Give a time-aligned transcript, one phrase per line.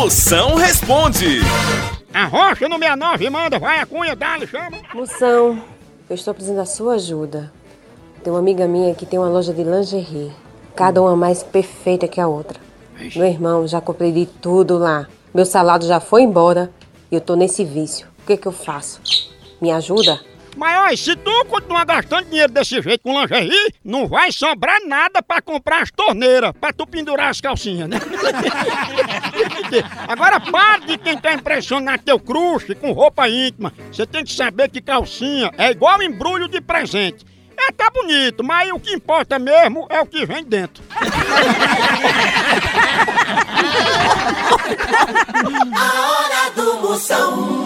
[0.00, 1.40] Moção responde.
[2.14, 4.78] A rocha no 69 manda, vai a cunha, dá chama.
[4.94, 5.60] Moção,
[6.08, 7.52] eu estou precisando da sua ajuda.
[8.22, 10.30] Tem uma amiga minha que tem uma loja de lingerie.
[10.76, 12.60] Cada uma mais perfeita que a outra.
[13.16, 15.08] Meu irmão, já comprei de tudo lá.
[15.34, 16.70] Meu salário já foi embora
[17.10, 18.06] e eu tô nesse vício.
[18.22, 19.00] O que que eu faço?
[19.60, 20.20] Me ajuda?
[20.58, 25.22] Mas olha, se tu continuar gastando dinheiro desse jeito com lingerie, não vai sobrar nada
[25.22, 27.96] pra comprar as torneiras, pra tu pendurar as calcinhas, né?
[30.06, 33.72] Agora para de tentar impressionar teu crush com roupa íntima.
[33.92, 37.26] Você tem que saber que calcinha é igual embrulho de presente.
[37.60, 40.82] É tá bonito, mas o que importa mesmo é o que vem dentro.
[45.74, 47.57] A hora do Moção.